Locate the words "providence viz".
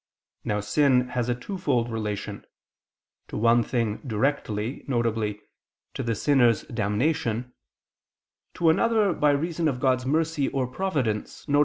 10.65-11.57